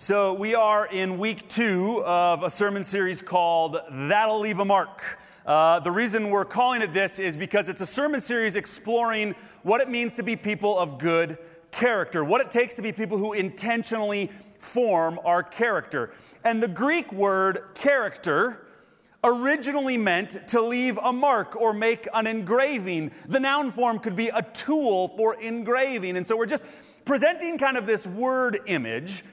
[0.00, 5.02] So, we are in week two of a sermon series called That'll Leave a Mark.
[5.44, 9.34] Uh, the reason we're calling it this is because it's a sermon series exploring
[9.64, 11.36] what it means to be people of good
[11.72, 14.30] character, what it takes to be people who intentionally
[14.60, 16.12] form our character.
[16.44, 18.68] And the Greek word character
[19.24, 23.10] originally meant to leave a mark or make an engraving.
[23.26, 26.16] The noun form could be a tool for engraving.
[26.16, 26.62] And so we're just
[27.04, 29.24] presenting kind of this word image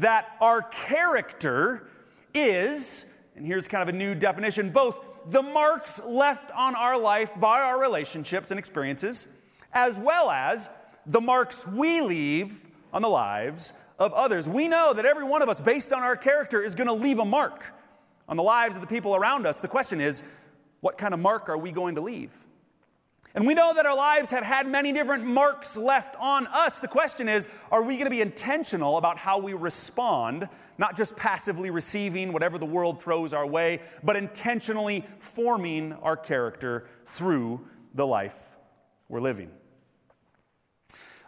[0.00, 1.88] that our character
[2.34, 7.30] is, and here's kind of a new definition, both the marks left on our life
[7.38, 9.28] by our relationships and experiences,
[9.72, 10.68] as well as
[11.06, 14.48] the marks we leave on the lives of others.
[14.48, 17.18] We know that every one of us, based on our character, is going to leave
[17.18, 17.64] a mark
[18.26, 19.60] on the lives of the people around us.
[19.60, 20.22] The question is,
[20.80, 22.32] what kind of mark are we going to leave?
[23.34, 26.80] And we know that our lives have had many different marks left on us.
[26.80, 30.48] The question is are we going to be intentional about how we respond,
[30.78, 36.86] not just passively receiving whatever the world throws our way, but intentionally forming our character
[37.06, 37.60] through
[37.94, 38.38] the life
[39.08, 39.50] we're living?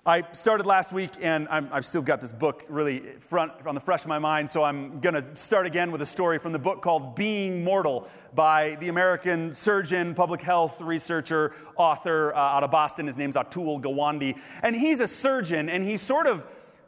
[0.05, 3.81] I started last week, and i have still got this book really front on the
[3.81, 4.51] fresh of my mind.
[4.51, 8.09] So I'm going to start again with a story from the book called "Being Mortal"
[8.35, 13.07] by the American surgeon, public health researcher, author uh, out of Boston.
[13.07, 16.45] His name's Atul Gawande, and he's a surgeon, and he sort of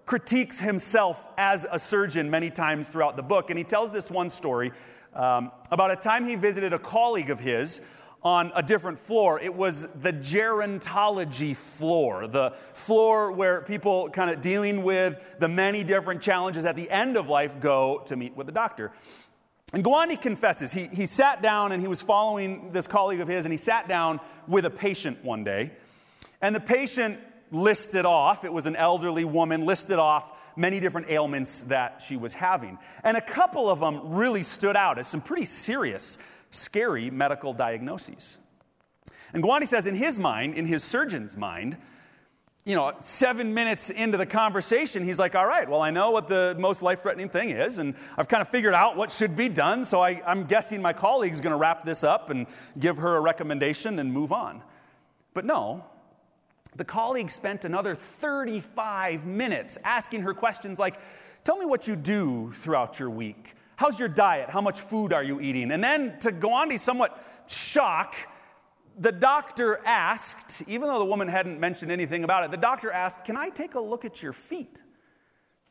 [0.07, 3.49] critiques himself as a surgeon many times throughout the book.
[3.49, 4.73] And he tells this one story
[5.15, 7.81] um, about a time he visited a colleague of his
[8.25, 9.39] on a different floor.
[9.39, 15.85] It was the gerontology floor, the floor where people kind of dealing with the many
[15.85, 18.93] different challenges at the end of life go to meet with the doctor.
[19.75, 23.45] And Gawande confesses, he, he sat down and he was following this colleague of his,
[23.45, 25.73] and he sat down with a patient one day.
[26.41, 27.19] And the patient
[27.51, 32.35] listed off, it was an elderly woman, listed off many different ailments that she was
[32.35, 32.79] having.
[33.03, 36.19] And a couple of them really stood out as some pretty serious
[36.55, 38.39] scary medical diagnoses.
[39.33, 41.77] And Gawande says, in his mind, in his surgeon's mind,
[42.65, 46.29] you know, seven minutes into the conversation, he's like, all right, well, I know what
[46.29, 49.51] the most life threatening thing is, and I've kind of figured out what should be
[49.51, 52.47] done, so I, am guessing my colleague's going to wrap this up and
[52.79, 54.63] give her a recommendation and move on.
[55.35, 55.85] But no,
[56.77, 60.99] the colleague spent another 35 minutes asking her questions like,
[61.45, 63.55] tell me what you do throughout your week.
[63.77, 64.51] How's your diet?
[64.51, 65.73] How much food are you eating?
[65.73, 68.15] And then, to Gawande's somewhat shock,
[68.99, 73.25] the doctor asked, even though the woman hadn't mentioned anything about it, the doctor asked,
[73.25, 74.83] Can I take a look at your feet?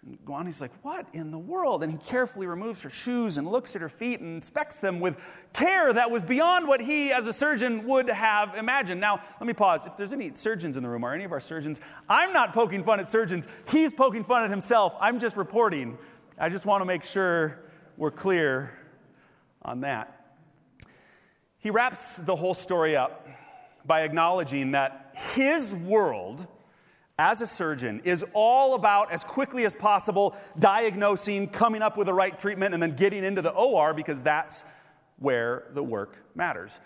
[0.06, 1.84] And Gawande's like, What in the world?
[1.84, 5.18] And he carefully removes her shoes and looks at her feet and inspects them with
[5.54, 9.00] care that was beyond what he, as a surgeon, would have imagined.
[9.00, 9.88] Now, let me pause.
[9.88, 12.84] If there's any surgeons in the room or any of our surgeons, I'm not poking
[12.84, 13.48] fun at surgeons.
[13.70, 14.94] He's poking fun at himself.
[15.00, 15.98] I'm just reporting.
[16.38, 17.64] I just want to make sure
[17.98, 18.72] we're clear
[19.62, 20.38] on that.
[21.60, 23.28] He wraps the whole story up
[23.86, 26.48] by acknowledging that his world
[27.20, 32.14] as a surgeon is all about as quickly as possible diagnosing, coming up with the
[32.14, 34.64] right treatment, and then getting into the OR because that's
[35.20, 36.80] where the work matters.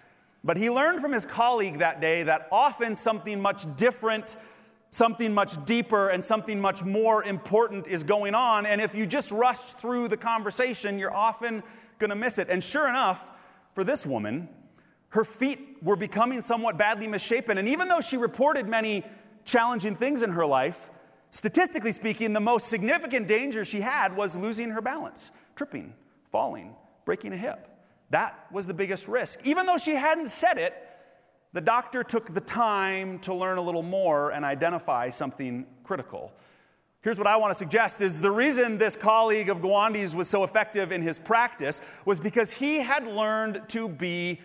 [0.44, 4.36] But he learned from his colleague that day that often something much different
[4.90, 8.66] something much deeper and something much more important is going on.
[8.66, 11.64] And if you just rush through the conversation, you're often
[12.00, 12.50] going to miss it.
[12.50, 13.32] And sure enough,
[13.74, 14.50] for this woman,
[15.10, 17.58] her feet were becoming somewhat badly misshapen.
[17.58, 19.04] And even though she reported many
[19.46, 20.90] challenging things in her life,
[21.32, 25.94] statistically speaking, the most significant danger she had was losing her balance, tripping,
[26.32, 26.76] falling,
[27.06, 27.68] breaking a hip.
[28.10, 29.40] That was the biggest risk.
[29.44, 30.74] Even though she hadn't said it,
[31.58, 36.32] the doctor took the time to learn a little more and identify something critical.
[37.02, 40.44] Here's what I want to suggest is the reason this colleague of Gawande's was so
[40.44, 44.40] effective in his practice was because he had learned to be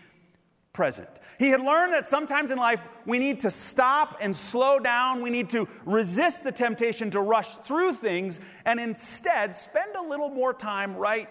[0.72, 1.10] present.
[1.38, 5.20] He had learned that sometimes in life we need to stop and slow down.
[5.20, 10.30] We need to resist the temptation to rush through things and instead spend a little
[10.30, 11.28] more time right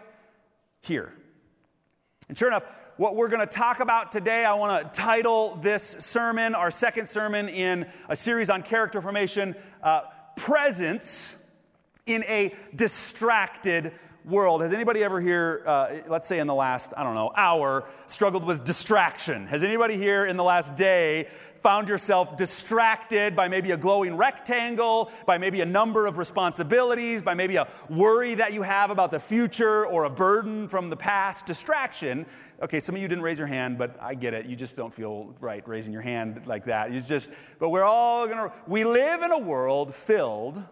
[0.81, 1.11] here.
[2.29, 2.65] And sure enough,
[3.01, 4.45] what we're going to talk about today.
[4.45, 9.55] I want to title this sermon, our second sermon in a series on character formation,
[9.81, 10.01] uh,
[10.35, 11.33] Presence
[12.05, 13.93] in a Distracted
[14.25, 14.61] World.
[14.61, 18.45] Has anybody ever here, uh, let's say in the last, I don't know, hour, struggled
[18.45, 19.47] with distraction?
[19.47, 21.27] Has anybody here in the last day
[21.61, 27.33] found yourself distracted by maybe a glowing rectangle, by maybe a number of responsibilities, by
[27.33, 31.45] maybe a worry that you have about the future or a burden from the past,
[31.45, 32.25] distraction.
[32.61, 34.45] Okay, some of you didn't raise your hand, but I get it.
[34.45, 36.91] You just don't feel right raising your hand like that.
[36.91, 40.63] It's just, but we're all gonna, we live in a world filled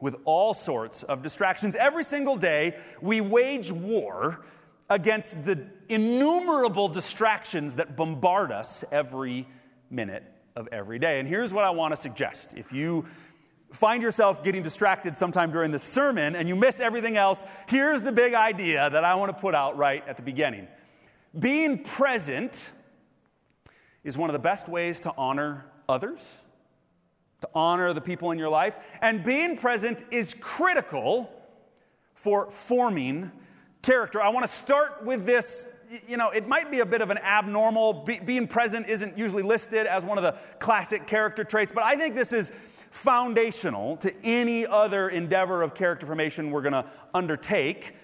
[0.00, 1.74] with all sorts of distractions.
[1.74, 4.40] Every single day, we wage war
[4.88, 9.46] against the innumerable distractions that bombard us every
[9.90, 10.24] minute
[10.56, 11.20] of every day.
[11.20, 12.54] And here's what I want to suggest.
[12.56, 13.06] If you
[13.72, 18.12] find yourself getting distracted sometime during the sermon and you miss everything else, here's the
[18.12, 20.66] big idea that I want to put out right at the beginning.
[21.38, 22.70] Being present
[24.02, 26.44] is one of the best ways to honor others,
[27.40, 31.30] to honor the people in your life, and being present is critical
[32.14, 33.30] for forming
[33.82, 34.20] character.
[34.20, 35.66] I want to start with this.
[36.06, 38.04] You know, it might be a bit of an abnormal.
[38.04, 41.96] Be, being present isn't usually listed as one of the classic character traits, but I
[41.96, 42.52] think this is
[42.90, 46.84] foundational to any other endeavor of character formation we're going to
[47.14, 47.94] undertake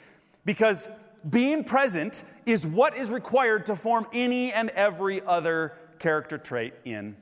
[0.45, 0.89] because
[1.29, 7.17] being present is what is required to form any and every other character trait in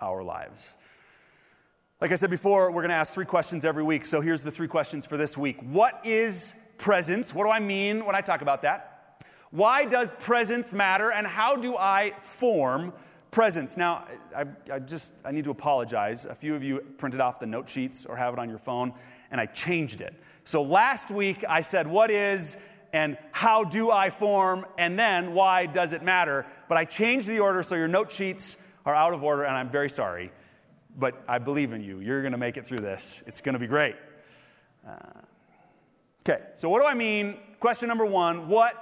[0.00, 0.74] our lives.
[2.04, 4.04] Like I said before, we're going to ask three questions every week.
[4.04, 7.34] So here's the three questions for this week What is presence?
[7.34, 9.24] What do I mean when I talk about that?
[9.50, 11.10] Why does presence matter?
[11.10, 12.92] And how do I form
[13.30, 13.78] presence.
[13.78, 14.06] Now,
[14.36, 16.26] I, I, just I need to apologize.
[16.26, 18.92] A few of you printed off the note sheets or have it on your phone,
[19.30, 20.12] and I changed it.
[20.44, 22.58] So last week I said, "What is?"
[22.92, 27.40] and "How do I form?" and then "Why does it matter?" But I changed the
[27.40, 30.30] order, so your note sheets are out of order, and I'm very sorry.
[30.96, 32.00] But I believe in you.
[32.00, 33.22] You're going to make it through this.
[33.26, 33.96] It's going to be great.
[34.86, 34.92] Uh,
[36.28, 37.38] okay, so what do I mean?
[37.58, 38.74] Question number one: What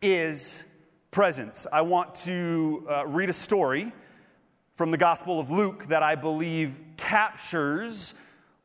[0.00, 0.64] is
[1.12, 1.66] presence.
[1.70, 3.92] I want to uh, read a story
[4.72, 8.14] from the Gospel of Luke that I believe captures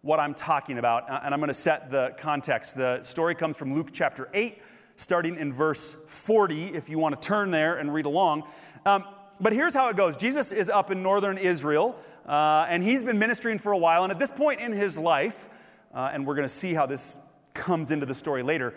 [0.01, 2.77] what I'm talking about, uh, and I'm going to set the context.
[2.77, 4.61] The story comes from Luke chapter 8,
[4.95, 8.43] starting in verse 40, if you want to turn there and read along.
[8.85, 9.03] Um,
[9.39, 11.95] but here's how it goes Jesus is up in northern Israel,
[12.27, 14.03] uh, and he's been ministering for a while.
[14.03, 15.49] And at this point in his life,
[15.93, 17.17] uh, and we're going to see how this
[17.53, 18.73] comes into the story later,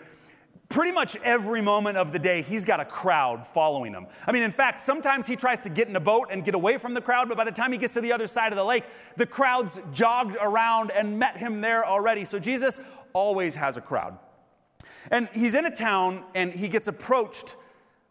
[0.69, 4.07] pretty much every moment of the day, he's got a crowd following him.
[4.25, 6.77] I mean, in fact, sometimes he tries to get in a boat and get away
[6.77, 8.63] from the crowd, but by the time he gets to the other side of the
[8.63, 8.85] lake,
[9.17, 12.23] the crowds jogged around and met him there already.
[12.25, 12.79] So Jesus
[13.13, 14.17] always has a crowd.
[15.09, 17.55] And he's in a town and he gets approached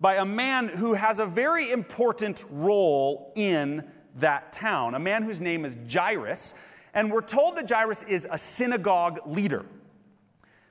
[0.00, 3.85] by a man who has a very important role in
[4.17, 6.55] that town, a man whose name is Jairus.
[6.94, 9.64] And we're told that Jairus is a synagogue leader,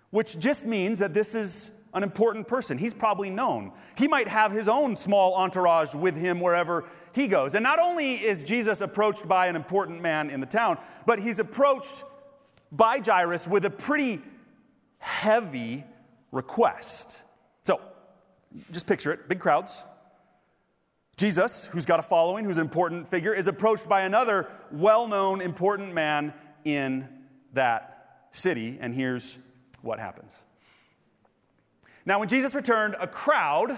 [0.10, 2.78] which just means that this is an important person.
[2.78, 3.72] He's probably known.
[3.98, 7.56] He might have his own small entourage with him wherever he goes.
[7.56, 11.40] And not only is Jesus approached by an important man in the town, but he's
[11.40, 12.04] approached
[12.72, 14.22] by Jairus with a pretty
[15.00, 15.84] heavy
[16.32, 17.24] request.
[18.72, 19.86] Just picture it big crowds.
[21.18, 25.42] Jesus, who's got a following, who's an important figure, is approached by another well known,
[25.42, 27.08] important man in
[27.54, 28.78] that city.
[28.80, 29.38] And here's
[29.82, 30.34] what happens.
[32.06, 33.78] Now, when Jesus returned, a crowd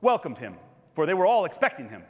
[0.00, 0.56] welcomed him,
[0.94, 2.02] for they were all expecting him.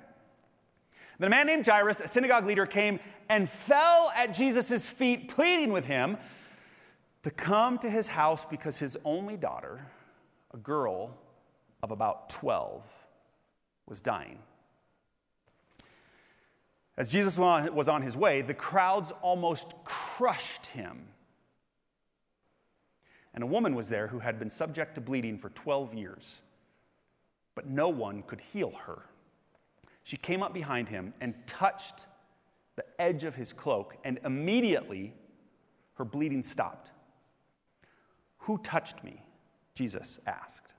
[1.19, 2.99] Then a man named Jairus, a synagogue leader, came
[3.29, 6.17] and fell at Jesus' feet, pleading with him
[7.23, 9.87] to come to his house because his only daughter,
[10.53, 11.17] a girl
[11.85, 12.83] of about 12,
[13.87, 14.39] was dying.
[16.97, 21.07] As Jesus was on his way, the crowds almost crushed him
[23.35, 26.37] and a woman was there who had been subject to bleeding for 12 years,
[27.57, 29.03] but no one could heal her.
[30.05, 32.07] She came up behind him and touched
[32.77, 35.15] the edge of his cloak, and immediately
[35.95, 36.91] her bleeding stopped.
[38.39, 39.23] Who touched me?
[39.75, 40.74] Jesus asked.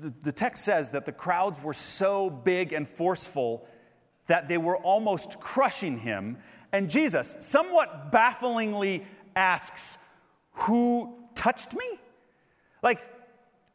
[0.00, 3.66] The, the, text says that the crowds were so big and forceful
[4.26, 6.38] that they were almost crushing him.
[6.72, 9.98] And Jesus, somewhat bafflingly asks,
[10.52, 11.98] Who touched me?
[12.82, 13.04] Like,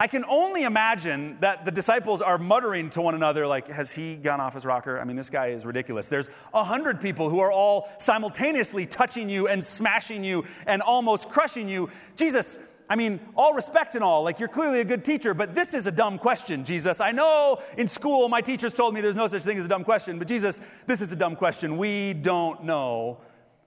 [0.00, 4.16] I can only imagine that the disciples are muttering to one another, like, has he
[4.16, 4.98] gone off his rocker?
[4.98, 6.08] I mean, this guy is ridiculous.
[6.08, 11.28] There's a hundred people who are all simultaneously touching you and smashing you and almost
[11.28, 11.90] crushing you.
[12.16, 15.72] Jesus, I mean, all respect and all, like, you're clearly a good teacher, but this
[15.72, 17.00] is a dumb question, Jesus.
[17.00, 19.84] I know in school my teachers told me there's no such thing as a dumb
[19.84, 21.78] question, but Jesus, this is a dumb question.
[21.78, 23.18] We don't know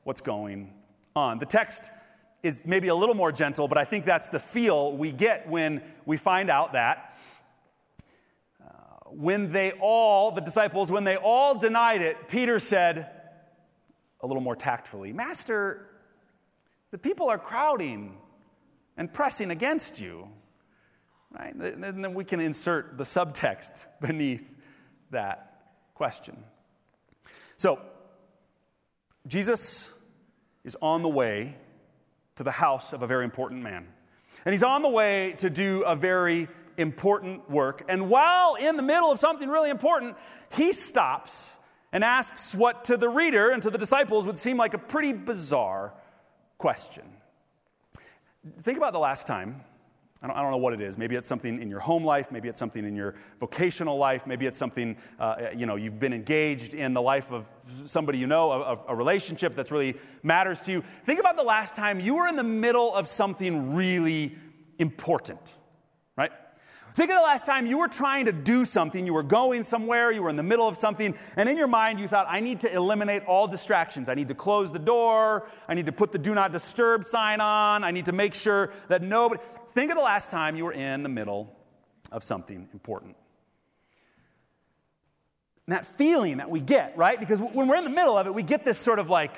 [0.03, 0.71] what's going
[1.15, 1.39] on.
[1.39, 1.91] The text
[2.43, 5.81] is maybe a little more gentle, but I think that's the feel we get when
[6.05, 7.17] we find out that
[8.63, 8.67] uh,
[9.09, 13.09] when they all, the disciples, when they all denied it, Peter said,
[14.21, 15.87] a little more tactfully, Master,
[16.91, 18.15] the people are crowding
[18.97, 20.27] and pressing against you.
[21.31, 21.53] Right?
[21.53, 24.49] And then we can insert the subtext beneath
[25.11, 25.61] that
[25.93, 26.37] question.
[27.57, 27.79] So,
[29.27, 29.91] Jesus
[30.63, 31.55] is on the way
[32.35, 33.87] to the house of a very important man.
[34.45, 37.83] And he's on the way to do a very important work.
[37.89, 40.15] And while in the middle of something really important,
[40.51, 41.53] he stops
[41.91, 45.13] and asks what to the reader and to the disciples would seem like a pretty
[45.13, 45.93] bizarre
[46.57, 47.03] question.
[48.61, 49.61] Think about the last time.
[50.21, 50.97] I don't, I don't, know what it is.
[50.97, 52.31] Maybe it's something in your home life.
[52.31, 54.25] Maybe it's something in your vocational life.
[54.25, 57.47] Maybe it's something, uh, you know, you've been engaged in the life of
[57.85, 60.83] somebody you know, a, a relationship that's really matters to you.
[61.05, 64.35] Think about the last time you were in the middle of something really
[64.79, 65.59] important?
[66.97, 70.11] Think of the last time you were trying to do something, you were going somewhere,
[70.11, 72.61] you were in the middle of something, and in your mind you thought, I need
[72.61, 74.09] to eliminate all distractions.
[74.09, 77.39] I need to close the door, I need to put the do not disturb sign
[77.39, 79.39] on, I need to make sure that nobody.
[79.73, 81.55] Think of the last time you were in the middle
[82.11, 83.15] of something important.
[85.67, 87.19] And that feeling that we get, right?
[87.19, 89.35] Because when we're in the middle of it, we get this sort of like,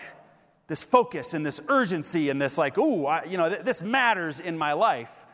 [0.68, 4.58] this focus and this urgency and this like, ooh, you know, th- this matters in
[4.58, 5.26] my life.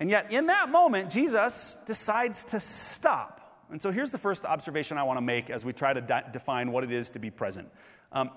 [0.00, 3.64] And yet, in that moment, Jesus decides to stop.
[3.70, 6.24] And so, here's the first observation I want to make as we try to de-
[6.32, 7.68] define what it is to be present.
[8.12, 8.30] Um,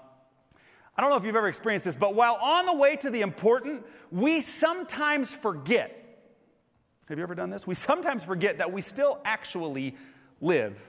[0.97, 3.21] I don't know if you've ever experienced this, but while on the way to the
[3.21, 5.97] important, we sometimes forget.
[7.07, 7.65] Have you ever done this?
[7.65, 9.95] We sometimes forget that we still actually
[10.41, 10.79] live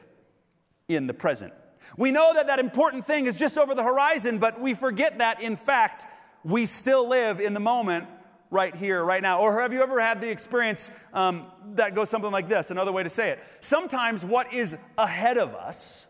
[0.88, 1.52] in the present.
[1.96, 5.42] We know that that important thing is just over the horizon, but we forget that,
[5.42, 6.06] in fact,
[6.44, 8.06] we still live in the moment
[8.52, 9.40] right here, right now?
[9.40, 12.70] Or have you ever had the experience um, that goes something like this?
[12.70, 13.40] Another way to say it.
[13.60, 16.06] Sometimes what is ahead of us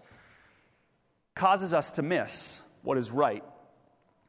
[1.36, 3.44] causes us to miss what is right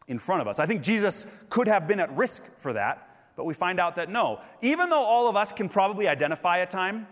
[0.08, 0.60] in front of us.
[0.60, 4.10] I think Jesus could have been at risk for that, but we find out that
[4.10, 4.40] no.
[4.62, 7.08] Even though all of us can probably identify a time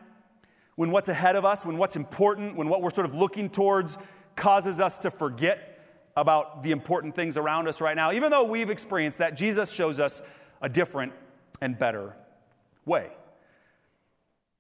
[0.76, 3.98] when what's ahead of us, when what's important, when what we're sort of looking towards
[4.36, 5.80] causes us to forget
[6.16, 10.00] about the important things around us right now, even though we've experienced that, Jesus shows
[10.00, 10.22] us
[10.62, 11.14] a different
[11.62, 12.16] and better
[12.86, 13.12] way.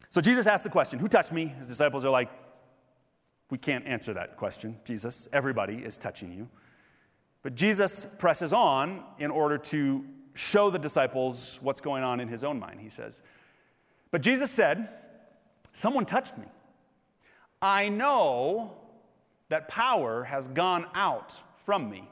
[0.09, 1.47] So Jesus asked the question Who touched me?
[1.47, 2.29] His disciples are like,
[3.49, 5.27] We can't answer that question, Jesus.
[5.31, 6.49] Everybody is touching you.
[7.43, 12.43] But Jesus presses on in order to show the disciples what's going on in his
[12.43, 13.21] own mind, he says.
[14.11, 14.89] But Jesus said,
[15.73, 16.45] Someone touched me.
[17.61, 18.73] I know
[19.49, 22.07] that power has gone out from me.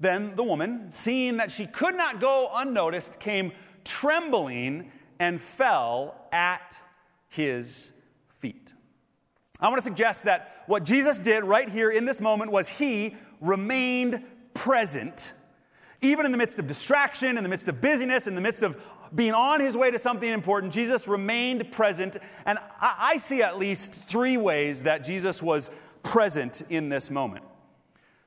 [0.00, 3.52] Then the woman, seeing that she could not go unnoticed, came
[3.84, 6.78] trembling and fell at
[7.28, 7.92] his
[8.28, 8.74] feet.
[9.60, 13.16] I want to suggest that what Jesus did right here in this moment was he
[13.40, 14.22] remained
[14.54, 15.32] present,
[16.00, 18.80] even in the midst of distraction, in the midst of busyness, in the midst of
[19.14, 20.72] being on his way to something important.
[20.72, 22.16] Jesus remained present.
[22.46, 25.70] And I, see at least three ways that Jesus was
[26.02, 27.44] present in this moment.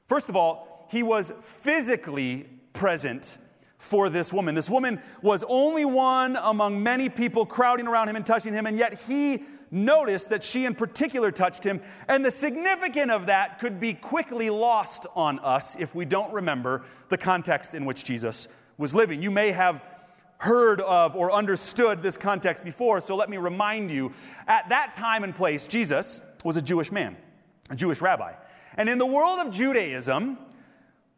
[0.07, 3.37] First of all, he was physically present
[3.77, 4.55] for this woman.
[4.55, 8.77] This woman was only one among many people crowding around him and touching him, and
[8.77, 11.81] yet he noticed that she in particular touched him.
[12.09, 16.83] And the significance of that could be quickly lost on us if we don't remember
[17.07, 19.21] the context in which Jesus was living.
[19.21, 19.81] You may have
[20.39, 24.11] heard of or understood this context before, so let me remind you.
[24.45, 27.15] At that time and place, Jesus was a Jewish man,
[27.69, 28.33] a Jewish rabbi.
[28.75, 30.37] And in the world of Judaism,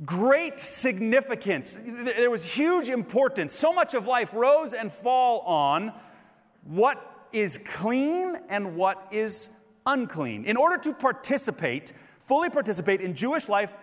[0.05, 1.77] great significance.
[1.83, 3.57] There was huge importance.
[3.57, 5.93] So much of life rose and fall on
[6.63, 9.49] what is clean and what is
[9.85, 10.45] unclean.
[10.45, 13.73] In order to participate, fully participate in Jewish life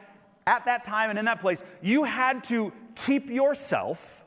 [0.46, 4.22] at that time and in that place, you had to keep yourself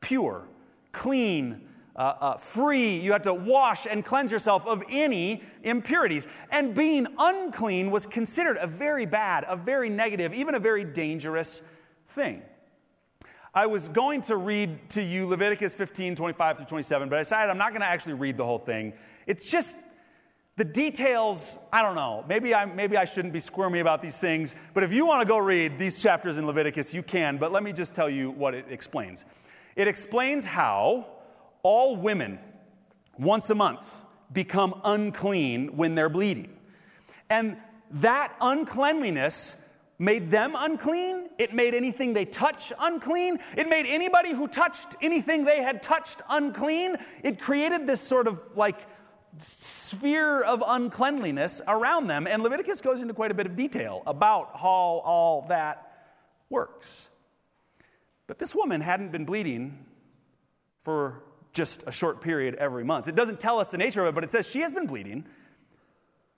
[0.00, 0.46] pure,
[0.92, 2.98] clean, uh, uh, free.
[2.98, 6.28] You had to wash and cleanse yourself of any impurities.
[6.50, 11.62] And being unclean was considered a very bad, a very negative, even a very dangerous
[12.08, 12.42] thing.
[13.54, 17.50] I was going to read to you Leviticus 15, 25 through 27, but I decided
[17.50, 18.94] I'm not going to actually read the whole thing.
[19.26, 19.76] It's just
[20.56, 22.24] the details, I don't know.
[22.26, 25.28] Maybe I, maybe I shouldn't be squirmy about these things, but if you want to
[25.28, 27.36] go read these chapters in Leviticus, you can.
[27.36, 29.26] But let me just tell you what it explains.
[29.76, 31.06] It explains how
[31.62, 32.38] all women,
[33.18, 36.56] once a month, become unclean when they're bleeding.
[37.30, 37.56] And
[37.90, 39.56] that uncleanliness
[39.98, 41.28] made them unclean.
[41.38, 43.38] It made anything they touch unclean.
[43.56, 46.96] It made anybody who touched anything they had touched unclean.
[47.22, 48.86] It created this sort of like
[49.38, 52.26] sphere of uncleanliness around them.
[52.26, 54.68] And Leviticus goes into quite a bit of detail about how
[55.04, 55.92] all that
[56.50, 57.08] works.
[58.26, 59.78] But this woman hadn't been bleeding
[60.82, 63.08] for just a short period every month.
[63.08, 65.26] It doesn't tell us the nature of it, but it says she has been bleeding,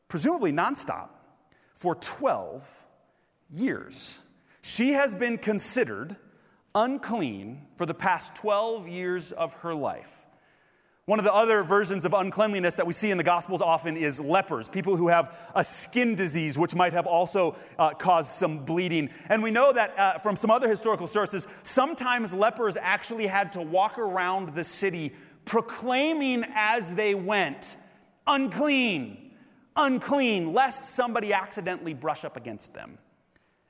[0.08, 1.10] presumably nonstop,
[1.74, 2.66] for 12
[3.50, 4.20] years.
[4.62, 6.16] She has been considered
[6.74, 10.23] unclean for the past 12 years of her life.
[11.06, 14.20] One of the other versions of uncleanliness that we see in the Gospels often is
[14.20, 19.10] lepers, people who have a skin disease, which might have also uh, caused some bleeding.
[19.28, 23.60] And we know that uh, from some other historical sources, sometimes lepers actually had to
[23.60, 25.12] walk around the city
[25.44, 27.76] proclaiming as they went,
[28.26, 29.32] unclean,
[29.76, 32.96] unclean, lest somebody accidentally brush up against them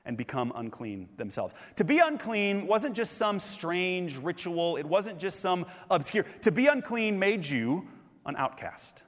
[0.05, 1.53] and become unclean themselves.
[1.77, 6.25] To be unclean wasn't just some strange ritual, it wasn't just some obscure.
[6.41, 7.87] To be unclean made you
[8.25, 9.03] an outcast.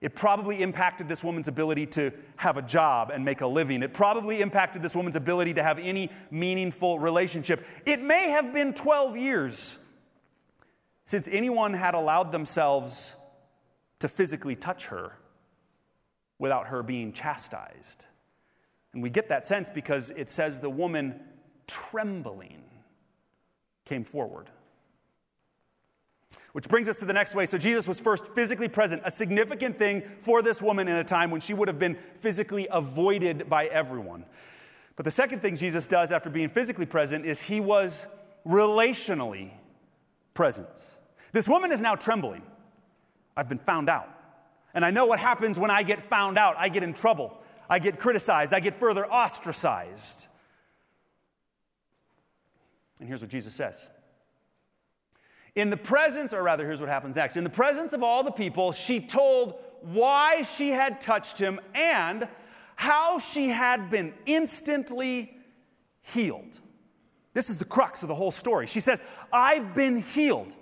[0.00, 3.82] It probably impacted this woman's ability to have a job and make a living.
[3.82, 7.64] It probably impacted this woman's ability to have any meaningful relationship.
[7.86, 9.78] It may have been 12 years
[11.06, 13.16] since anyone had allowed themselves
[14.00, 15.12] to physically touch her
[16.38, 18.04] without her being chastised.
[18.92, 21.20] And we get that sense because it says the woman
[21.66, 22.62] trembling
[23.84, 24.50] came forward.
[26.52, 27.44] Which brings us to the next way.
[27.44, 31.30] So, Jesus was first physically present, a significant thing for this woman in a time
[31.30, 34.24] when she would have been physically avoided by everyone.
[34.96, 38.06] But the second thing Jesus does after being physically present is he was
[38.46, 39.50] relationally
[40.32, 40.68] present.
[41.32, 42.42] This woman is now trembling.
[43.36, 44.08] I've been found out.
[44.72, 46.56] And I know what happens when I get found out.
[46.58, 47.36] I get in trouble.
[47.68, 50.26] I get criticized, I get further ostracized.
[52.98, 53.88] And here's what Jesus says.
[55.54, 57.36] In the presence, or rather, here's what happens next.
[57.36, 62.28] In the presence of all the people, she told why she had touched him and
[62.76, 65.34] how she had been instantly
[66.02, 66.60] healed.
[67.32, 68.66] This is the crux of the whole story.
[68.66, 70.54] She says, I've been healed.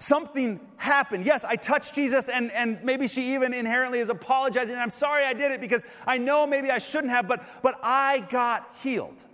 [0.00, 1.26] Something happened.
[1.26, 4.76] Yes, I touched Jesus, and, and maybe she even inherently is apologizing.
[4.76, 8.20] I'm sorry I did it because I know maybe I shouldn't have, but, but I
[8.20, 9.24] got healed.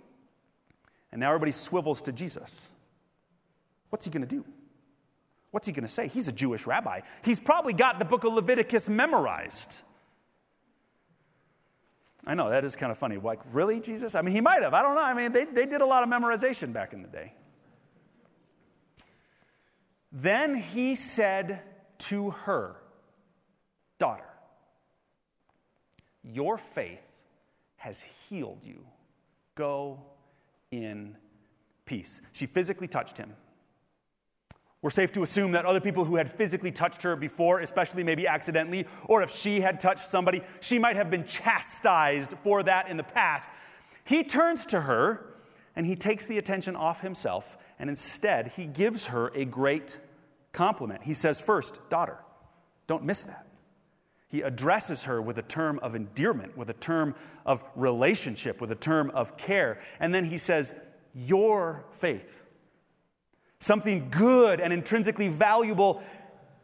[1.11, 2.71] And now everybody swivels to Jesus.
[3.91, 4.43] What's he going to do?
[5.51, 6.07] What's he going to say?
[6.07, 7.01] He's a Jewish rabbi.
[7.23, 9.83] He's probably got the book of Leviticus memorized.
[12.25, 13.17] I know, that is kind of funny.
[13.17, 14.15] Like, really, Jesus?
[14.15, 14.73] I mean, he might have.
[14.73, 15.03] I don't know.
[15.03, 17.33] I mean, they, they did a lot of memorization back in the day.
[20.17, 21.59] Then he said
[21.97, 22.77] to her,
[23.99, 24.23] Daughter,
[26.23, 27.01] your faith
[27.75, 28.85] has healed you.
[29.55, 29.99] Go
[30.71, 31.17] in
[31.83, 32.21] peace.
[32.31, 33.33] She physically touched him.
[34.81, 38.25] We're safe to assume that other people who had physically touched her before, especially maybe
[38.25, 42.95] accidentally, or if she had touched somebody, she might have been chastised for that in
[42.95, 43.49] the past.
[44.05, 45.35] He turns to her
[45.75, 49.99] and he takes the attention off himself, and instead he gives her a great
[50.55, 51.03] compliment.
[51.03, 52.17] He says, first, daughter.
[52.87, 53.45] Don't miss that.
[54.29, 57.13] He addresses her with a term of endearment, with a term
[57.45, 59.79] of relationship, with a term of care.
[59.99, 60.73] And then he says,
[61.13, 62.43] Your faith.
[63.59, 66.01] Something good and intrinsically valuable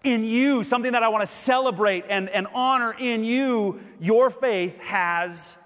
[0.03, 3.79] in you, something that I want to celebrate and, and honor in you.
[3.99, 5.57] Your faith has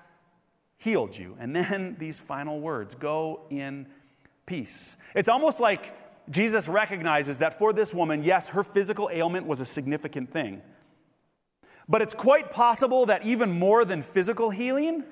[0.78, 1.38] healed you.
[1.40, 3.88] And then these final words go in
[4.46, 4.98] peace.
[5.16, 5.94] It's almost like
[6.30, 10.62] Jesus recognizes that for this woman, yes, her physical ailment was a significant thing.
[11.88, 15.04] But it's quite possible that even more than physical healing,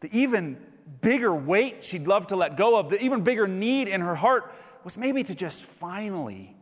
[0.00, 0.58] the even
[1.02, 4.54] bigger weight she'd love to let go of, the even bigger need in her heart
[4.82, 6.56] was maybe to just finally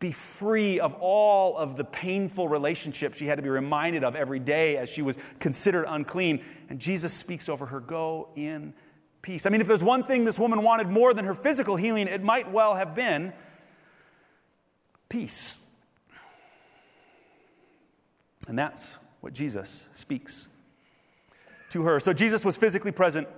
[0.00, 4.40] be free of all of the painful relationships she had to be reminded of every
[4.40, 6.44] day as she was considered unclean.
[6.68, 8.74] And Jesus speaks over her Go in
[9.22, 9.46] peace.
[9.46, 12.22] I mean, if there's one thing this woman wanted more than her physical healing, it
[12.22, 13.32] might well have been
[15.08, 15.62] peace.
[18.48, 20.48] And that's what Jesus speaks
[21.70, 22.00] to her.
[22.00, 23.28] So Jesus was physically present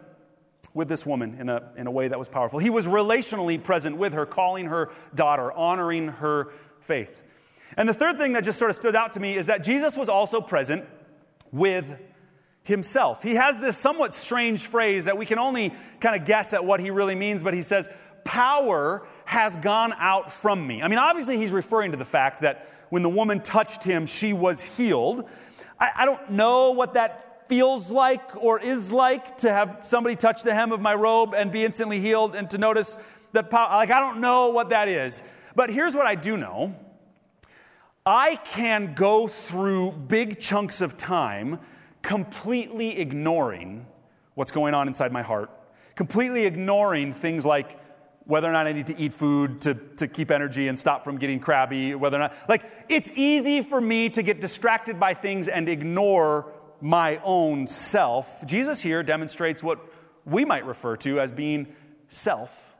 [0.72, 2.58] with this woman in a, in a way that was powerful.
[2.58, 7.22] He was relationally present with her, calling her daughter, honoring her faith.
[7.76, 9.96] And the third thing that just sort of stood out to me is that Jesus
[9.96, 10.84] was also present
[11.52, 11.98] with
[12.64, 13.22] himself.
[13.22, 16.80] He has this somewhat strange phrase that we can only kind of guess at what
[16.80, 17.88] he really means, but he says,
[18.24, 20.82] Power has gone out from me.
[20.82, 24.32] I mean, obviously, he's referring to the fact that when the woman touched him, she
[24.32, 25.28] was healed.
[25.78, 30.42] I, I don't know what that feels like or is like to have somebody touch
[30.42, 32.96] the hem of my robe and be instantly healed and to notice
[33.32, 33.68] that power.
[33.76, 35.22] Like, I don't know what that is.
[35.54, 36.74] But here's what I do know
[38.06, 41.60] I can go through big chunks of time
[42.04, 43.86] completely ignoring
[44.34, 45.50] what's going on inside my heart,
[45.96, 47.80] completely ignoring things like
[48.26, 51.18] whether or not I need to eat food to, to keep energy and stop from
[51.18, 55.48] getting crabby, whether or not, like, it's easy for me to get distracted by things
[55.48, 58.46] and ignore my own self.
[58.46, 59.80] Jesus here demonstrates what
[60.26, 61.74] we might refer to as being
[62.08, 62.74] self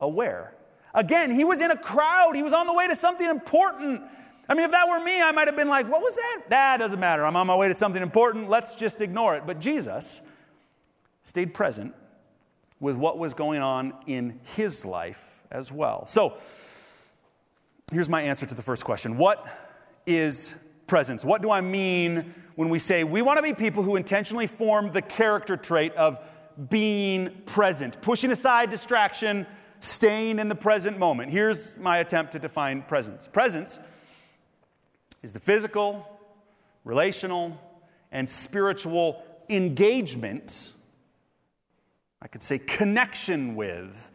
[0.00, 0.54] aware.
[0.94, 4.02] Again, he was in a crowd, he was on the way to something important.
[4.48, 6.42] I mean, if that were me, I might have been like, What was that?
[6.48, 7.24] That doesn't matter.
[7.24, 8.48] I'm on my way to something important.
[8.48, 9.44] Let's just ignore it.
[9.46, 10.22] But Jesus
[11.22, 11.94] stayed present
[12.80, 16.06] with what was going on in his life as well.
[16.06, 16.38] So,
[17.92, 19.46] here's my answer to the first question What
[20.06, 20.54] is
[20.86, 21.24] presence?
[21.24, 24.92] What do I mean when we say we want to be people who intentionally form
[24.92, 26.18] the character trait of
[26.70, 29.46] being present, pushing aside distraction,
[29.80, 31.30] staying in the present moment?
[31.30, 33.78] Here's my attempt to define presence presence
[35.22, 36.06] is the physical,
[36.84, 37.58] relational,
[38.12, 40.72] and spiritual engagement.
[42.22, 44.10] I could say connection with,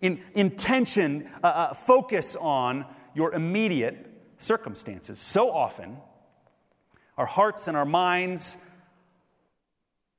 [0.00, 5.18] in, intention, uh, uh, focus on your immediate circumstances.
[5.18, 5.96] So often,
[7.16, 8.58] our hearts and our minds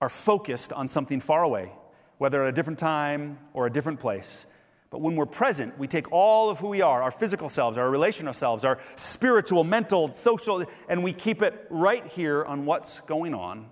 [0.02, 1.72] are focused on something far away,
[2.18, 4.46] whether at a different time or a different place.
[4.90, 7.90] But when we're present, we take all of who we are, our physical selves, our
[7.90, 13.34] relational selves, our spiritual, mental, social, and we keep it right here on what's going
[13.34, 13.68] on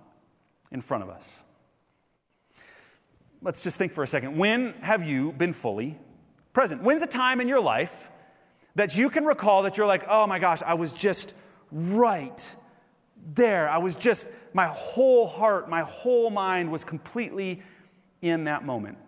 [0.70, 1.42] in front of us.
[3.40, 4.36] Let's just think for a second.
[4.36, 5.98] When have you been fully
[6.52, 6.82] present?
[6.82, 8.10] When's a time in your life
[8.74, 11.34] that you can recall that you're like, oh my gosh, I was just
[11.72, 12.54] right
[13.34, 13.68] there.
[13.68, 17.62] I was just, my whole heart, my whole mind was completely
[18.20, 18.98] in that moment.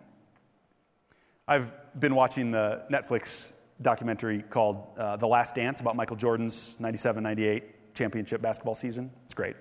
[1.47, 7.23] I've been watching the Netflix documentary called uh, The Last Dance about Michael Jordan's 97
[7.23, 9.11] 98 championship basketball season.
[9.25, 9.55] It's great.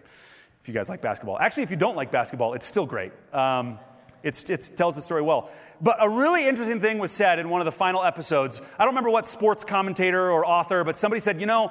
[0.61, 1.39] If you guys like basketball.
[1.39, 3.13] Actually, if you don't like basketball, it's still great.
[3.33, 3.79] Um,
[4.23, 4.35] it
[4.77, 5.51] tells the story well.
[5.81, 8.61] But a really interesting thing was said in one of the final episodes.
[8.79, 11.71] I don't remember what sports commentator or author, but somebody said, you know,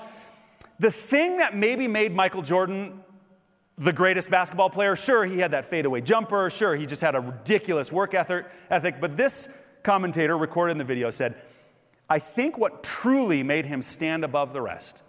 [0.80, 3.04] the thing that maybe made Michael Jordan
[3.78, 7.20] the greatest basketball player, sure, he had that fadeaway jumper, sure, he just had a
[7.20, 9.50] ridiculous work ethic, but this
[9.88, 11.41] commentator recorded in the video said,
[12.10, 15.02] I think what truly made him stand above the rest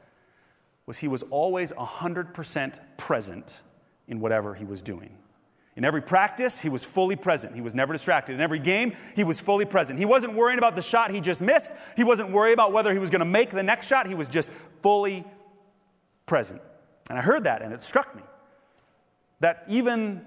[0.86, 3.62] was he was always 100% present
[4.06, 5.10] in whatever he was doing.
[5.74, 7.56] In every practice, he was fully present.
[7.56, 8.34] He was never distracted.
[8.34, 9.98] In every game, he was fully present.
[9.98, 11.72] He wasn't worrying about the shot he just missed.
[11.96, 14.06] He wasn't worried about whether he was going to make the next shot.
[14.06, 15.24] He was just fully
[16.24, 16.62] present.
[17.10, 18.22] And I heard that and it struck me
[19.40, 20.24] that even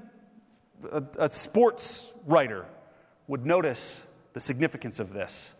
[0.91, 2.65] a, a sports writer
[3.27, 5.55] would notice the significance of this.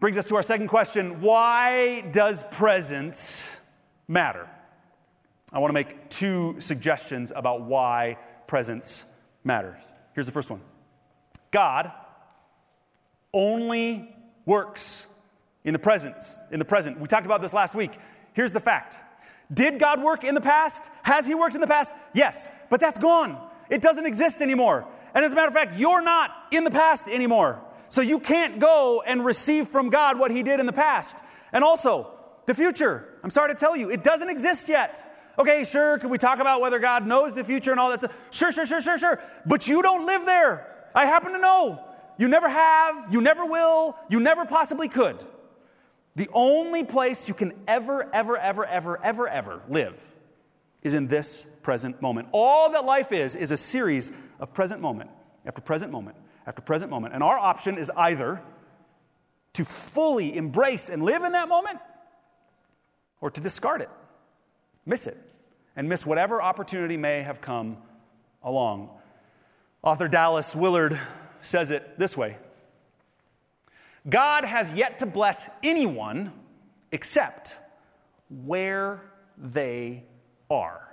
[0.00, 3.56] Brings us to our second question why does presence
[4.08, 4.48] matter?
[5.52, 9.06] I want to make two suggestions about why presence
[9.44, 9.82] matters.
[10.14, 10.60] Here's the first one
[11.50, 11.92] God
[13.32, 14.14] only
[14.44, 15.06] works
[15.64, 16.16] in the present.
[16.50, 16.98] In the present.
[16.98, 17.92] We talked about this last week.
[18.32, 18.98] Here's the fact.
[19.52, 20.90] Did God work in the past?
[21.02, 21.92] Has He worked in the past?
[22.14, 23.38] Yes, but that's gone.
[23.70, 24.86] It doesn't exist anymore.
[25.14, 27.60] And as a matter of fact, you're not in the past anymore.
[27.88, 31.18] So you can't go and receive from God what He did in the past.
[31.52, 32.10] And also,
[32.46, 33.18] the future.
[33.22, 35.08] I'm sorry to tell you, it doesn't exist yet.
[35.38, 38.12] Okay, sure, can we talk about whether God knows the future and all that stuff?
[38.30, 39.20] Sure, sure, sure, sure, sure.
[39.46, 40.66] But you don't live there.
[40.94, 41.84] I happen to know.
[42.18, 45.24] You never have, you never will, you never possibly could.
[46.14, 49.98] The only place you can ever, ever, ever, ever, ever, ever live
[50.82, 52.28] is in this present moment.
[52.32, 54.12] All that life is, is a series
[54.42, 55.08] of present moment
[55.46, 57.14] after present moment after present moment.
[57.14, 58.42] And our option is either
[59.54, 61.78] to fully embrace and live in that moment
[63.22, 63.88] or to discard it
[64.84, 65.16] miss it
[65.76, 67.76] and miss whatever opportunity may have come
[68.42, 68.90] along.
[69.82, 70.98] Author Dallas Willard
[71.40, 72.36] says it this way
[74.08, 76.32] God has yet to bless anyone
[76.90, 77.58] except
[78.44, 79.02] where
[79.38, 80.04] they
[80.50, 80.91] are.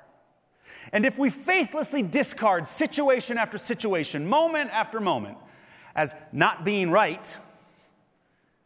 [0.91, 5.37] And if we faithlessly discard situation after situation, moment after moment,
[5.95, 7.37] as not being right,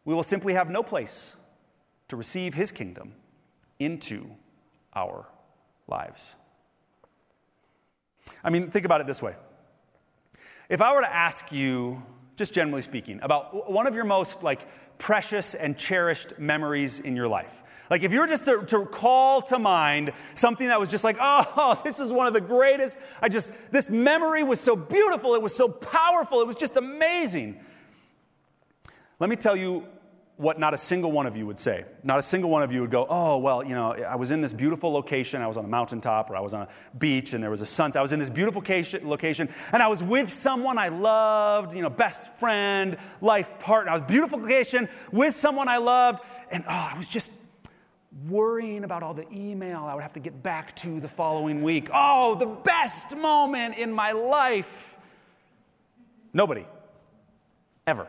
[0.04, 1.34] we will simply have no place
[2.08, 3.14] to receive his kingdom
[3.78, 4.26] into
[4.94, 5.26] our
[5.88, 6.36] lives.
[8.42, 9.34] I mean, think about it this way.
[10.68, 12.02] If I were to ask you,
[12.36, 14.66] just generally speaking, about one of your most like
[14.98, 19.42] precious and cherished memories in your life, like if you were just to, to call
[19.42, 23.28] to mind something that was just like, oh, this is one of the greatest, I
[23.28, 27.60] just, this memory was so beautiful, it was so powerful, it was just amazing.
[29.20, 29.86] Let me tell you
[30.36, 31.84] what not a single one of you would say.
[32.02, 34.40] Not a single one of you would go, oh, well, you know, I was in
[34.40, 35.40] this beautiful location.
[35.40, 36.68] I was on a mountaintop or I was on a
[36.98, 38.00] beach and there was a sunset.
[38.00, 41.90] I was in this beautiful location and I was with someone I loved, you know,
[41.90, 43.92] best friend, life partner.
[43.92, 47.30] I was beautiful location with someone I loved and oh, I was just
[48.28, 51.90] worrying about all the email I would have to get back to the following week.
[51.92, 54.96] Oh, the best moment in my life.
[56.32, 56.66] Nobody.
[57.86, 58.08] Ever.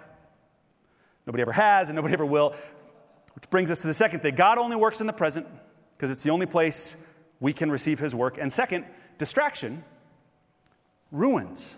[1.26, 2.56] Nobody ever has, and nobody ever will.
[3.36, 5.48] Which brings us to the second thing God only works in the present
[5.98, 6.98] because it's the only place
[7.40, 8.38] we can receive his work.
[8.40, 8.86] And second,
[9.18, 9.84] distraction
[11.12, 11.78] ruins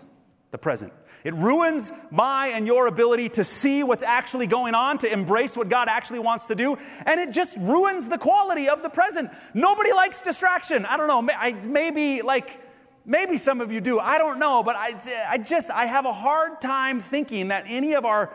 [0.50, 0.92] the present.
[1.24, 5.68] It ruins my and your ability to see what's actually going on, to embrace what
[5.68, 9.30] God actually wants to do, and it just ruins the quality of the present.
[9.52, 10.86] Nobody likes distraction.
[10.86, 11.22] I don't know,
[11.66, 12.60] maybe like
[13.04, 13.98] maybe some of you do.
[13.98, 14.94] I don't know, but I,
[15.28, 18.32] I just I have a hard time thinking that any of our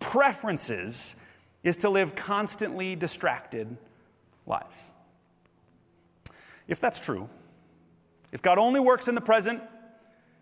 [0.00, 1.16] preferences
[1.62, 3.76] is to live constantly distracted
[4.46, 4.92] lives.
[6.66, 7.28] If that's true,
[8.32, 9.62] if God only works in the present,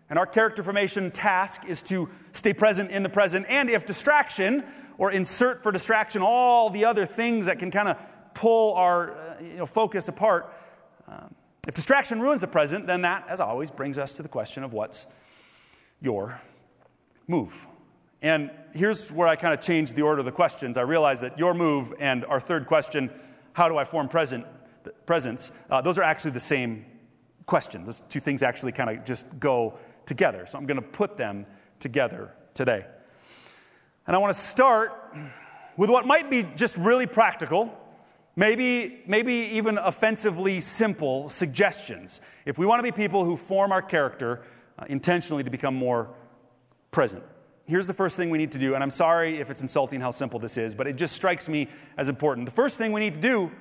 [0.09, 4.63] and our character formation task is to stay present in the present, and if distraction,
[4.97, 7.97] or insert for distraction all the other things that can kind of
[8.33, 10.53] pull our uh, you know, focus apart,
[11.07, 11.33] um,
[11.67, 14.73] if distraction ruins the present, then that, as always, brings us to the question of
[14.73, 15.05] what's
[16.01, 16.39] your
[17.27, 17.66] move.
[18.21, 20.77] And here's where I kind of changed the order of the questions.
[20.77, 23.11] I realized that your move and our third question,
[23.53, 24.45] how do I form present,
[25.05, 26.85] presence, uh, those are actually the same
[27.45, 27.83] question.
[27.83, 30.45] Those two things actually kind of just go together.
[30.45, 31.45] So I'm going to put them
[31.79, 32.85] together today.
[34.07, 35.15] And I want to start
[35.75, 37.77] with what might be just really practical,
[38.35, 42.21] maybe, maybe even offensively simple suggestions.
[42.45, 44.43] If we want to be people who form our character
[44.79, 46.09] uh, intentionally to become more
[46.91, 47.23] present.
[47.67, 50.11] Here's the first thing we need to do, and I'm sorry if it's insulting how
[50.11, 52.45] simple this is, but it just strikes me as important.
[52.45, 53.51] The first thing we need to do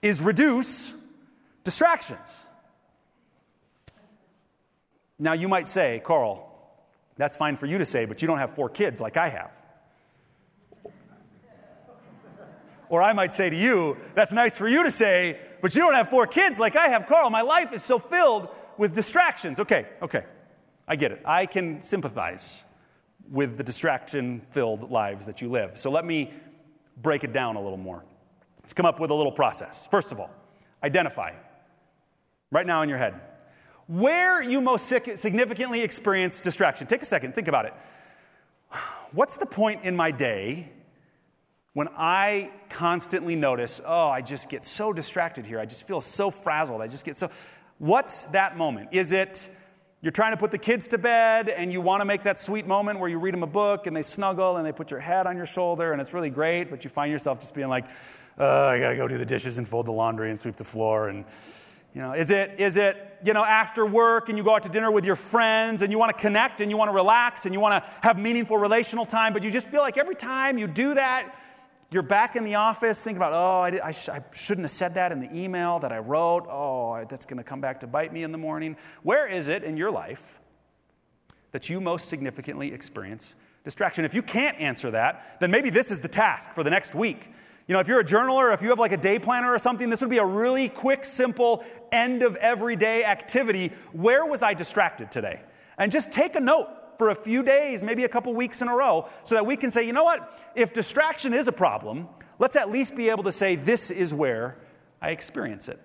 [0.00, 0.94] is reduce
[1.62, 2.46] distractions.
[5.18, 6.50] Now, you might say, Carl,
[7.18, 9.52] that's fine for you to say, but you don't have four kids like I have.
[12.88, 15.92] Or I might say to you, that's nice for you to say, but you don't
[15.92, 17.06] have four kids like I have.
[17.06, 19.60] Carl, my life is so filled with distractions.
[19.60, 20.24] Okay, okay,
[20.86, 21.20] I get it.
[21.26, 22.64] I can sympathize
[23.30, 25.78] with the distraction filled lives that you live.
[25.78, 26.32] So let me
[27.02, 28.04] break it down a little more.
[28.62, 29.86] Let's come up with a little process.
[29.90, 30.30] First of all,
[30.82, 31.32] identify
[32.50, 33.20] right now in your head
[33.86, 36.86] where you most significantly experience distraction.
[36.86, 37.74] Take a second, think about it.
[39.12, 40.70] What's the point in my day
[41.72, 45.60] when I constantly notice, oh, I just get so distracted here.
[45.60, 46.82] I just feel so frazzled.
[46.82, 47.30] I just get so.
[47.78, 48.88] What's that moment?
[48.90, 49.48] Is it
[50.00, 52.66] you're trying to put the kids to bed and you want to make that sweet
[52.66, 55.26] moment where you read them a book and they snuggle and they put your head
[55.26, 57.86] on your shoulder and it's really great, but you find yourself just being like,
[58.38, 60.64] oh, I got to go do the dishes and fold the laundry and sweep the
[60.64, 61.24] floor and
[61.94, 64.68] you know, is it, is it, you know, after work and you go out to
[64.68, 67.54] dinner with your friends and you want to connect and you want to relax and
[67.54, 70.66] you want to have meaningful relational time, but you just feel like every time you
[70.66, 71.34] do that,
[71.90, 74.94] you're back in the office thinking about, oh, I, I, sh- I shouldn't have said
[74.94, 76.46] that in the email that I wrote.
[76.48, 78.76] Oh, that's going to come back to bite me in the morning.
[79.02, 80.38] Where is it in your life
[81.52, 84.04] that you most significantly experience distraction?
[84.04, 87.30] If you can't answer that, then maybe this is the task for the next week
[87.68, 89.90] you know, if you're a journaler, if you have like a day planner or something,
[89.90, 93.72] this would be a really quick, simple, end of everyday activity.
[93.92, 95.42] Where was I distracted today?
[95.76, 96.66] And just take a note
[96.98, 99.70] for a few days, maybe a couple weeks in a row, so that we can
[99.70, 100.38] say, you know what?
[100.54, 102.08] If distraction is a problem,
[102.38, 104.58] let's at least be able to say, this is where
[105.00, 105.80] I experience it.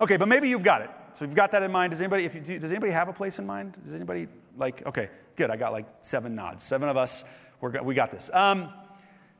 [0.00, 0.90] Okay, but maybe you've got it.
[1.14, 1.90] So you've got that in mind.
[1.90, 3.76] Does anybody, if you, does anybody have a place in mind?
[3.84, 5.50] Does anybody like, okay, good.
[5.50, 6.62] I got like seven nods.
[6.62, 7.24] Seven of us,
[7.60, 8.30] we're, we got this.
[8.32, 8.72] Um,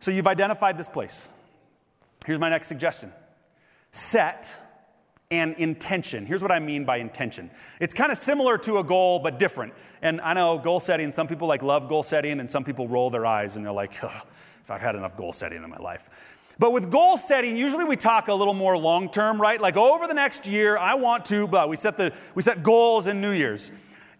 [0.00, 1.31] so you've identified this place.
[2.26, 3.12] Here's my next suggestion
[3.90, 4.55] set
[5.33, 6.27] an intention.
[6.27, 7.51] Here's what I mean by intention.
[7.81, 9.73] It's kind of similar to a goal, but different.
[10.03, 13.09] And I know goal setting, some people like love goal setting, and some people roll
[13.09, 16.11] their eyes and they're like, if I've had enough goal setting in my life.
[16.59, 19.61] But with goal setting, usually we talk a little more long term, right?
[19.61, 23.07] Like over the next year, I want to, but we set the we set goals
[23.07, 23.73] in New Year's.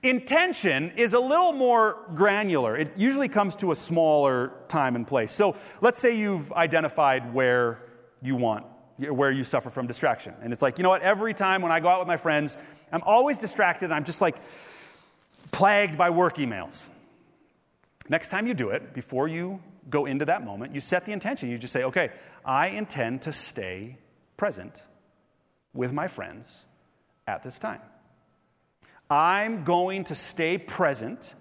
[0.03, 2.77] Intention is a little more granular.
[2.77, 5.31] It usually comes to a smaller time and place.
[5.31, 7.83] So let's say you've identified where
[8.21, 8.65] you want,
[9.11, 10.35] where you suffer from distraction.
[10.43, 12.57] And it's like, you know what, every time when I go out with my friends,
[12.93, 14.37] I'm always distracted and I'm just like
[15.51, 16.91] plagued by work emails.
[18.09, 21.51] Next time you do it, before you go into that moment, you set the intention.
[21.51, 22.11] You just say, okay,
[22.45, 23.99] I intend to stay
[24.37, 24.83] present
[25.73, 26.65] with my friends
[27.27, 27.81] at this time.
[29.11, 31.35] I'm going to stay present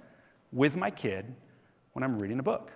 [0.51, 1.25] with my kid
[1.93, 2.71] when I'm reading a book.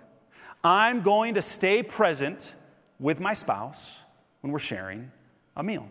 [0.64, 2.54] I'm going to stay present
[2.98, 4.00] with my spouse
[4.46, 5.10] when we're sharing
[5.56, 5.88] a meal.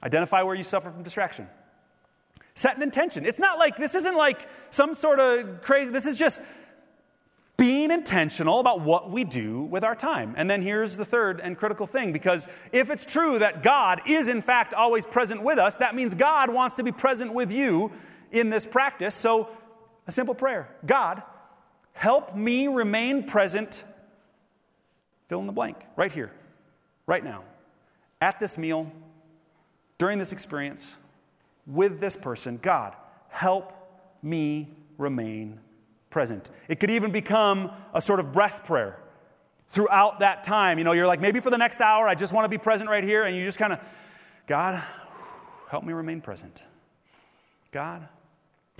[0.00, 1.48] Identify where you suffer from distraction.
[2.54, 3.26] Set an intention.
[3.26, 6.40] It's not like, this isn't like some sort of crazy, this is just
[7.56, 10.34] being intentional about what we do with our time.
[10.36, 14.28] And then here's the third and critical thing because if it's true that God is
[14.28, 17.90] in fact always present with us, that means God wants to be present with you
[18.30, 19.16] in this practice.
[19.16, 19.48] So
[20.06, 21.24] A simple prayer God,
[21.92, 23.82] help me remain present.
[25.26, 26.30] Fill in the blank, right here,
[27.06, 27.44] right now,
[28.20, 28.90] at this meal,
[29.98, 30.98] during this experience,
[31.66, 32.58] with this person.
[32.62, 32.94] God,
[33.28, 33.72] help
[34.22, 35.60] me remain
[36.10, 36.50] present.
[36.68, 38.98] It could even become a sort of breath prayer
[39.68, 40.78] throughout that time.
[40.78, 42.88] You know, you're like, maybe for the next hour, I just want to be present
[42.88, 43.24] right here.
[43.24, 43.80] And you just kind of,
[44.46, 44.82] God,
[45.68, 46.62] help me remain present.
[47.72, 48.06] God,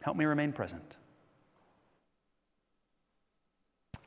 [0.03, 0.97] help me remain present.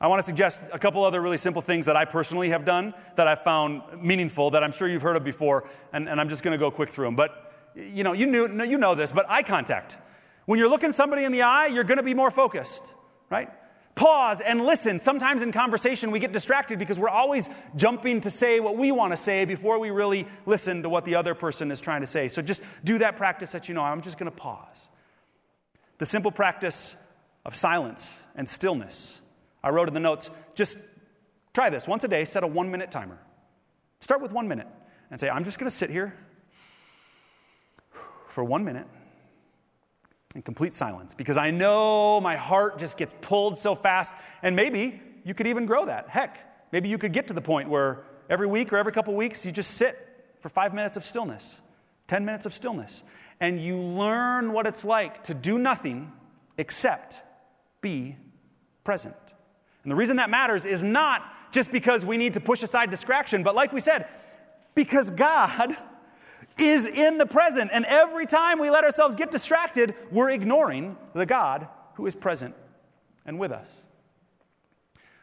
[0.02, 2.94] I want to suggest a couple other really simple things that I personally have done
[3.18, 6.42] that I've found meaningful that I'm sure you've heard of before, and, and I'm just
[6.42, 7.16] going to go quick through them.
[7.18, 9.98] But you know, you, knew, you know this, but eye contact.
[10.46, 12.94] When you're looking somebody in the eye, you're going to be more focused,
[13.30, 13.50] right?
[13.96, 14.98] Pause and listen.
[14.98, 19.12] Sometimes in conversation, we get distracted because we're always jumping to say what we want
[19.12, 22.30] to say before we really listen to what the other person is trying to say.
[22.30, 23.82] So just do that practice that you know.
[23.82, 24.88] I'm just going to pause.
[25.98, 26.96] The simple practice
[27.46, 29.22] of silence and stillness.
[29.64, 30.78] I wrote in the notes just
[31.54, 33.20] try this once a day, set a one minute timer.
[34.02, 34.68] Start with one minute
[35.12, 36.16] and say, I'm just going to sit here
[38.28, 38.88] for one minute
[40.36, 44.14] in complete silence because I know my heart just gets pulled so fast.
[44.42, 46.10] And maybe you could even grow that.
[46.10, 49.46] Heck, maybe you could get to the point where every week or every couple weeks
[49.46, 50.06] you just sit
[50.40, 51.62] for five minutes of stillness,
[52.08, 53.04] 10 minutes of stillness,
[53.40, 56.12] and you learn what it's like to do nothing
[56.58, 57.22] except
[57.82, 58.16] be
[58.84, 59.16] present.
[59.84, 63.44] And the reason that matters is not just because we need to push aside distraction,
[63.44, 64.08] but like we said,
[64.76, 65.76] because God
[66.58, 67.72] is in the present.
[67.74, 72.56] And every time we let ourselves get distracted, we're ignoring the God who is present
[73.26, 73.68] and with us.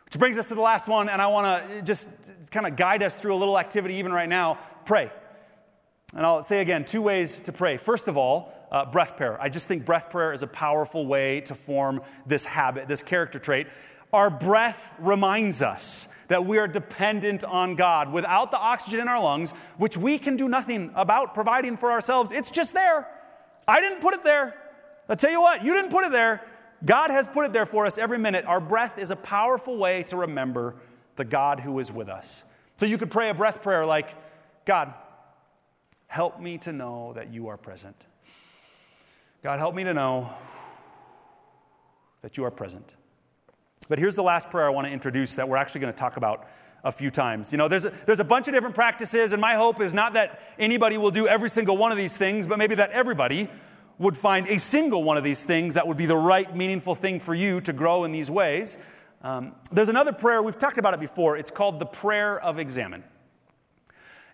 [0.06, 2.08] Which brings us to the last one, and I want to just
[2.50, 4.58] kind of guide us through a little activity even right now.
[4.84, 5.10] Pray.
[6.14, 7.76] And I'll say again two ways to pray.
[7.76, 9.40] First of all, uh, breath prayer.
[9.40, 13.38] I just think breath prayer is a powerful way to form this habit, this character
[13.38, 13.66] trait.
[14.12, 18.12] Our breath reminds us that we are dependent on God.
[18.12, 22.32] Without the oxygen in our lungs, which we can do nothing about providing for ourselves,
[22.32, 23.08] it's just there.
[23.68, 24.54] I didn't put it there.
[25.08, 26.42] I'll tell you what, you didn't put it there.
[26.84, 28.44] God has put it there for us every minute.
[28.44, 30.76] Our breath is a powerful way to remember
[31.16, 32.44] the God who is with us.
[32.76, 34.08] So you could pray a breath prayer like,
[34.66, 34.92] God,
[36.06, 37.96] help me to know that you are present.
[39.42, 40.30] God, help me to know
[42.22, 42.92] that you are present.
[43.88, 46.16] But here's the last prayer I want to introduce that we're actually going to talk
[46.16, 46.48] about
[46.84, 47.52] a few times.
[47.52, 50.14] You know, there's a, there's a bunch of different practices, and my hope is not
[50.14, 53.48] that anybody will do every single one of these things, but maybe that everybody
[53.98, 57.18] would find a single one of these things that would be the right, meaningful thing
[57.18, 58.78] for you to grow in these ways.
[59.22, 61.36] Um, there's another prayer, we've talked about it before.
[61.36, 63.02] It's called the prayer of examen.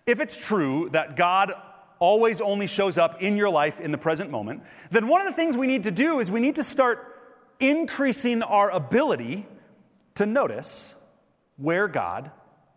[0.05, 1.53] If it's true that God
[1.99, 4.61] always only shows up in your life in the present moment,
[4.91, 7.12] then one of the things we need to do is we need to start
[7.59, 9.47] increasing our ability
[10.15, 10.95] to notice
[11.57, 12.31] where God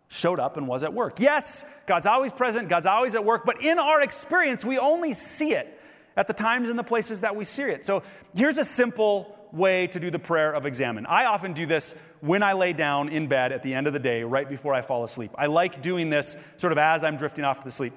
[0.07, 1.19] showed up and was at work.
[1.19, 5.53] Yes, God's always present, God's always at work, but in our experience, we only see
[5.53, 5.79] it
[6.15, 7.85] at the times and the places that we see it.
[7.85, 11.05] So here's a simple way to do the prayer of examen.
[11.05, 13.99] I often do this when I lay down in bed at the end of the
[13.99, 15.31] day, right before I fall asleep.
[15.37, 17.93] I like doing this sort of as I'm drifting off to sleep.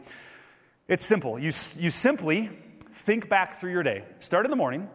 [0.89, 1.39] It's simple.
[1.39, 2.51] You, you simply
[2.93, 4.05] think back through your day.
[4.19, 4.89] Start in the morning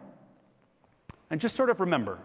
[1.30, 2.18] and just sort of remember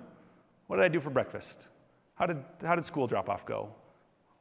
[0.68, 1.68] what did I do for breakfast?
[2.16, 3.74] How did, how did school drop off go?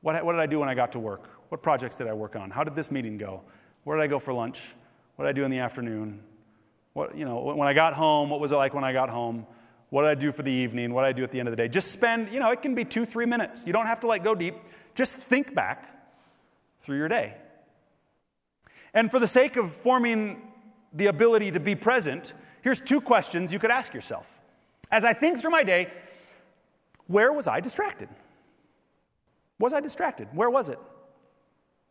[0.03, 1.29] What, what did I do when I got to work?
[1.49, 2.51] What projects did I work on?
[2.51, 3.43] How did this meeting go?
[3.85, 4.75] Where did I go for lunch?
[5.17, 6.23] What did I do in the afternoon?
[6.93, 9.47] What, you know, when I got home, what was it like when I got home?
[9.91, 10.93] What did I do for the evening?
[10.93, 11.69] What did I do at the end of the day?
[11.69, 13.65] Just spend, you know, it can be two, three minutes.
[13.67, 14.55] You don't have to like go deep.
[14.95, 15.89] Just think back
[16.79, 17.35] through your day.
[18.95, 20.43] And for the sake of forming
[20.93, 24.40] the ability to be present, here's two questions you could ask yourself.
[24.91, 25.91] As I think through my day,
[27.07, 28.09] where was I distracted?
[29.59, 30.29] Was I distracted?
[30.33, 30.79] Where was it?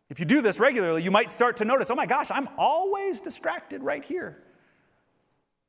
[0.10, 3.22] If you do this regularly, you might start to notice, oh my gosh, I'm always
[3.22, 4.42] distracted right here.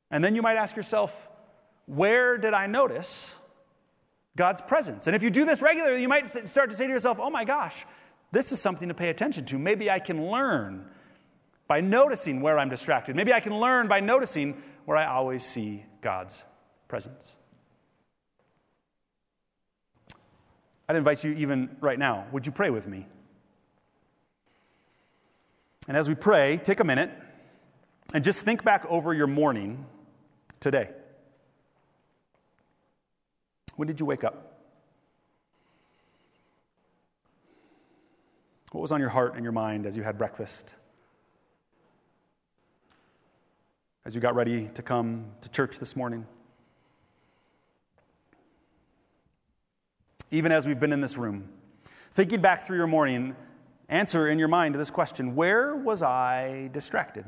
[0.09, 1.15] And then you might ask yourself,
[1.85, 3.35] where did I notice
[4.35, 5.07] God's presence?
[5.07, 7.45] And if you do this regularly, you might start to say to yourself, oh my
[7.45, 7.85] gosh,
[8.31, 9.59] this is something to pay attention to.
[9.59, 10.87] Maybe I can learn
[11.67, 13.15] by noticing where I'm distracted.
[13.15, 16.45] Maybe I can learn by noticing where I always see God's
[16.91, 17.37] presence.
[20.89, 23.07] I'd invite you, even right now, would you pray with me?
[25.87, 27.09] And as we pray, take a minute
[28.13, 29.85] and just think back over your morning
[30.59, 30.89] today.
[33.77, 34.59] When did you wake up?
[38.73, 40.75] What was on your heart and your mind as you had breakfast?
[44.03, 46.27] As you got ready to come to church this morning?
[50.31, 51.47] Even as we've been in this room.
[52.13, 53.35] Thinking back through your morning,
[53.89, 57.25] answer in your mind to this question Where was I distracted?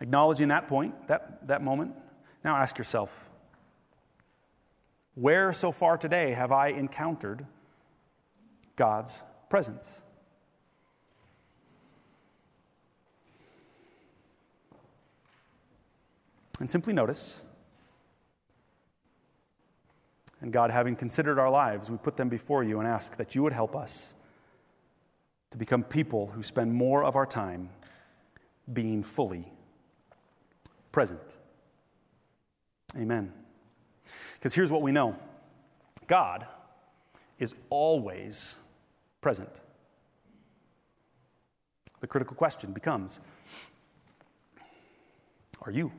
[0.00, 1.92] Acknowledging that point, that, that moment,
[2.44, 3.30] now ask yourself
[5.14, 7.46] where so far today have I encountered
[8.76, 10.02] God's presence?
[16.64, 17.42] And simply notice.
[20.40, 23.42] And God, having considered our lives, we put them before you and ask that you
[23.42, 24.14] would help us
[25.50, 27.68] to become people who spend more of our time
[28.72, 29.52] being fully
[30.90, 31.20] present.
[32.96, 33.30] Amen.
[34.32, 35.18] Because here's what we know
[36.06, 36.46] God
[37.38, 38.58] is always
[39.20, 39.60] present.
[42.00, 43.20] The critical question becomes
[45.60, 45.92] Are you?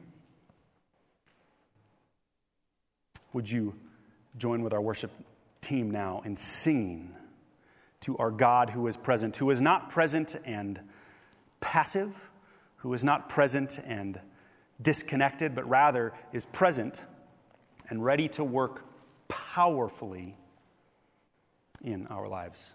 [3.36, 3.76] Would you
[4.38, 5.12] join with our worship
[5.60, 7.14] team now in singing
[8.00, 10.80] to our God who is present, who is not present and
[11.60, 12.16] passive,
[12.78, 14.22] who is not present and
[14.82, 17.04] disconnected, but rather is present
[17.90, 18.86] and ready to work
[19.28, 20.38] powerfully
[21.84, 22.75] in our lives?